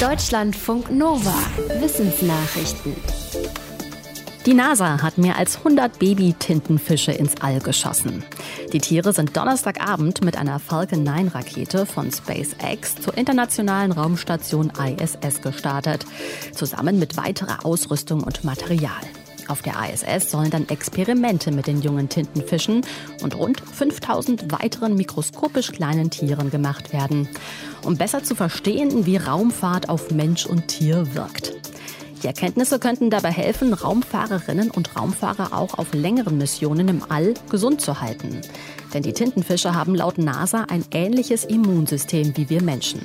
[0.00, 1.32] Deutschlandfunk Nova.
[1.80, 2.94] Wissensnachrichten.
[4.44, 8.22] Die NASA hat mehr als 100 Baby-Tintenfische ins All geschossen.
[8.74, 15.40] Die Tiere sind Donnerstagabend mit einer Falcon 9 Rakete von SpaceX zur internationalen Raumstation ISS
[15.40, 16.04] gestartet,
[16.52, 19.00] zusammen mit weiterer Ausrüstung und Material.
[19.48, 22.84] Auf der ISS sollen dann Experimente mit den jungen Tintenfischen
[23.22, 27.28] und rund 5000 weiteren mikroskopisch kleinen Tieren gemacht werden,
[27.84, 31.54] um besser zu verstehen, wie Raumfahrt auf Mensch und Tier wirkt.
[32.22, 37.80] Die Erkenntnisse könnten dabei helfen, Raumfahrerinnen und Raumfahrer auch auf längeren Missionen im All gesund
[37.80, 38.40] zu halten.
[38.94, 43.02] Denn die Tintenfische haben laut NASA ein ähnliches Immunsystem wie wir Menschen.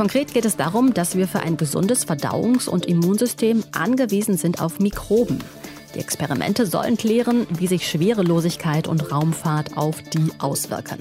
[0.00, 4.80] Konkret geht es darum, dass wir für ein gesundes Verdauungs- und Immunsystem angewiesen sind auf
[4.80, 5.40] Mikroben.
[5.94, 11.00] Die Experimente sollen klären, wie sich Schwerelosigkeit und Raumfahrt auf die auswirken.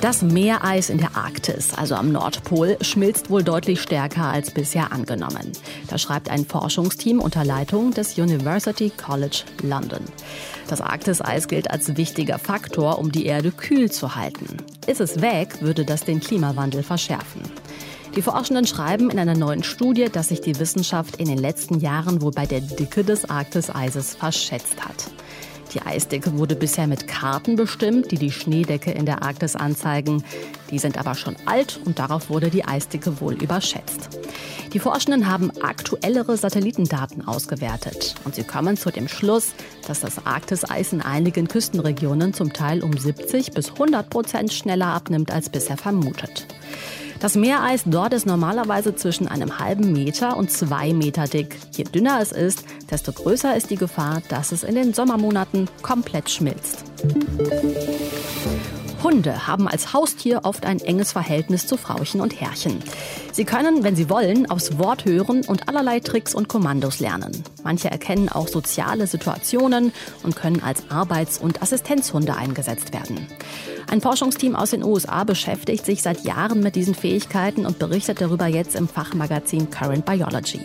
[0.00, 5.52] Das Meereis in der Arktis, also am Nordpol, schmilzt wohl deutlich stärker als bisher angenommen.
[5.94, 10.00] Das schreibt ein Forschungsteam unter Leitung des University College London.
[10.66, 14.56] Das Arktiseis gilt als wichtiger Faktor, um die Erde kühl zu halten.
[14.88, 17.42] Ist es weg, würde das den Klimawandel verschärfen.
[18.16, 22.22] Die Forschenden schreiben in einer neuen Studie, dass sich die Wissenschaft in den letzten Jahren
[22.22, 25.12] wohl bei der Dicke des Arktiseises verschätzt hat.
[25.74, 30.24] Die Eisdecke wurde bisher mit Karten bestimmt, die die Schneedecke in der Arktis anzeigen.
[30.72, 34.08] Die sind aber schon alt und darauf wurde die Eisdecke wohl überschätzt.
[34.74, 39.52] Die Forschenden haben aktuellere Satellitendaten ausgewertet und sie kommen zu dem Schluss,
[39.86, 45.30] dass das Arktiseis in einigen Küstenregionen zum Teil um 70 bis 100 Prozent schneller abnimmt
[45.30, 46.48] als bisher vermutet.
[47.20, 51.56] Das Meereis dort ist normalerweise zwischen einem halben Meter und zwei Meter dick.
[51.70, 56.28] Je dünner es ist, desto größer ist die Gefahr, dass es in den Sommermonaten komplett
[56.28, 56.82] schmilzt.
[59.04, 62.82] Hunde haben als Haustier oft ein enges Verhältnis zu Frauchen und Herrchen.
[63.32, 67.44] Sie können, wenn sie wollen, aufs Wort hören und allerlei Tricks und Kommandos lernen.
[67.62, 69.92] Manche erkennen auch soziale Situationen
[70.22, 73.26] und können als Arbeits- und Assistenzhunde eingesetzt werden.
[73.90, 78.46] Ein Forschungsteam aus den USA beschäftigt sich seit Jahren mit diesen Fähigkeiten und berichtet darüber
[78.46, 80.62] jetzt im Fachmagazin Current Biology.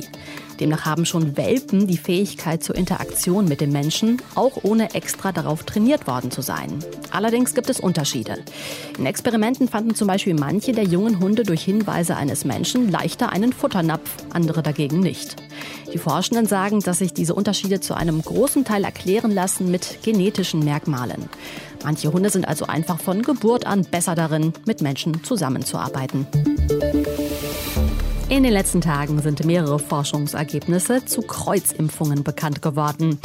[0.59, 5.64] Demnach haben schon Welpen die Fähigkeit zur Interaktion mit dem Menschen, auch ohne extra darauf
[5.64, 6.80] trainiert worden zu sein.
[7.12, 8.44] Allerdings gibt es Unterschiede.
[8.97, 13.53] In Experimenten fanden zum Beispiel manche der jungen Hunde durch Hinweise eines Menschen leichter einen
[13.53, 15.38] Futternapf, andere dagegen nicht.
[15.94, 20.64] Die Forschenden sagen, dass sich diese Unterschiede zu einem großen Teil erklären lassen mit genetischen
[20.64, 21.30] Merkmalen.
[21.84, 26.28] Manche Hunde sind also einfach von Geburt an besser darin, mit Menschen zusammenzuarbeiten.
[28.29, 33.19] In den letzten Tagen sind mehrere Forschungsergebnisse zu Kreuzimpfungen bekannt geworden.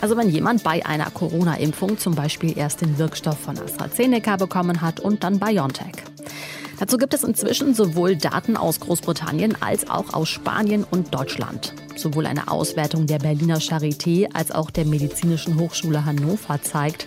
[0.00, 4.98] Also wenn jemand bei einer Corona-Impfung zum Beispiel erst den Wirkstoff von AstraZeneca bekommen hat
[4.98, 5.96] und dann BioNTech.
[6.78, 11.74] Dazu gibt es inzwischen sowohl Daten aus Großbritannien als auch aus Spanien und Deutschland.
[11.94, 17.06] Sowohl eine Auswertung der Berliner Charité als auch der Medizinischen Hochschule Hannover zeigt,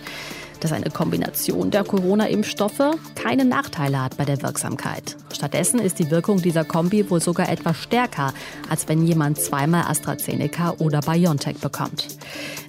[0.60, 5.16] dass eine Kombination der Corona-Impfstoffe keine Nachteile hat bei der Wirksamkeit.
[5.32, 8.32] Stattdessen ist die Wirkung dieser Kombi wohl sogar etwas stärker,
[8.68, 12.08] als wenn jemand zweimal AstraZeneca oder BioNTech bekommt.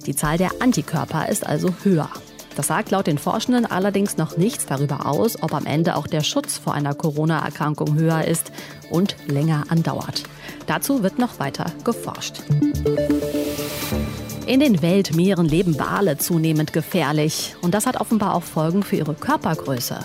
[0.06, 2.08] Die Zahl der Antikörper ist also höher.
[2.56, 6.22] Das sagt laut den Forschenden allerdings noch nichts darüber aus, ob am Ende auch der
[6.22, 8.52] Schutz vor einer Corona-Erkrankung höher ist
[8.90, 10.24] und länger andauert.
[10.66, 12.42] Dazu wird noch weiter geforscht.
[14.44, 17.54] In den Weltmeeren leben Wale zunehmend gefährlich.
[17.62, 20.00] Und das hat offenbar auch Folgen für ihre Körpergröße.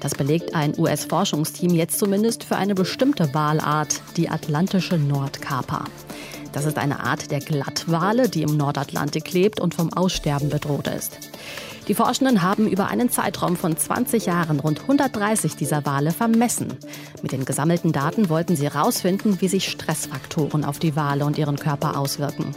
[0.00, 5.84] Das belegt ein US-Forschungsteam jetzt zumindest für eine bestimmte Walart, die atlantische Nordkaper.
[6.52, 11.18] Das ist eine Art der Glattwale, die im Nordatlantik lebt und vom Aussterben bedroht ist.
[11.86, 16.78] Die Forschenden haben über einen Zeitraum von 20 Jahren rund 130 dieser Wale vermessen.
[17.20, 21.58] Mit den gesammelten Daten wollten sie herausfinden, wie sich Stressfaktoren auf die Wale und ihren
[21.58, 22.54] Körper auswirken.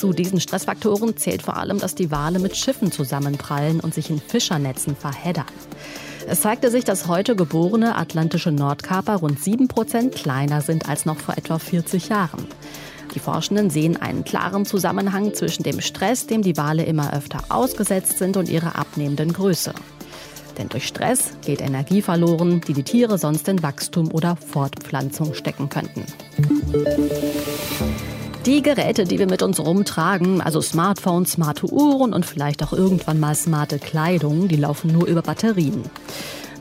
[0.00, 4.18] Zu diesen Stressfaktoren zählt vor allem, dass die Wale mit Schiffen zusammenprallen und sich in
[4.18, 5.44] Fischernetzen verheddern.
[6.26, 11.36] Es zeigte sich, dass heute geborene atlantische Nordkaper rund 7% kleiner sind als noch vor
[11.36, 12.46] etwa 40 Jahren.
[13.14, 18.16] Die Forschenden sehen einen klaren Zusammenhang zwischen dem Stress, dem die Wale immer öfter ausgesetzt
[18.16, 19.74] sind, und ihrer abnehmenden Größe.
[20.56, 25.68] Denn durch Stress geht Energie verloren, die die Tiere sonst in Wachstum oder Fortpflanzung stecken
[25.68, 26.06] könnten.
[28.46, 33.20] Die Geräte, die wir mit uns rumtragen, also Smartphones, smarte Uhren und vielleicht auch irgendwann
[33.20, 35.82] mal smarte Kleidung, die laufen nur über Batterien.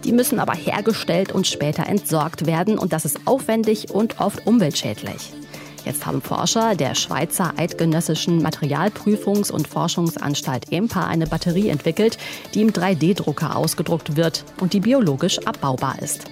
[0.03, 5.31] Die müssen aber hergestellt und später entsorgt werden und das ist aufwendig und oft umweltschädlich.
[5.85, 12.17] Jetzt haben Forscher der Schweizer Eidgenössischen Materialprüfungs- und Forschungsanstalt EMPA eine Batterie entwickelt,
[12.53, 16.25] die im 3D-Drucker ausgedruckt wird und die biologisch abbaubar ist.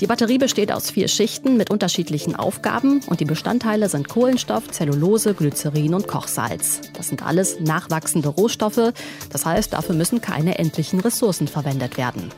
[0.00, 5.32] Die Batterie besteht aus vier Schichten mit unterschiedlichen Aufgaben und die Bestandteile sind Kohlenstoff, Zellulose,
[5.32, 6.82] Glycerin und Kochsalz.
[6.92, 8.92] Das sind alles nachwachsende Rohstoffe.
[9.30, 12.30] Das heißt, dafür müssen keine endlichen Ressourcen verwendet werden.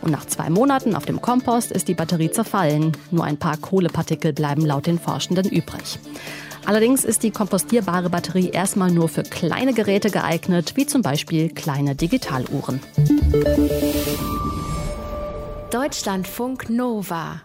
[0.00, 2.92] Und nach zwei Monaten auf dem Kompost ist die Batterie zerfallen.
[3.12, 6.00] Nur ein paar Kohlepartikel bleiben laut den Forschenden übrig.
[6.66, 11.94] Allerdings ist die kompostierbare Batterie erstmal nur für kleine Geräte geeignet, wie zum Beispiel kleine
[11.94, 12.80] Digitaluhren.
[15.74, 17.42] Deutschlandfunk Nova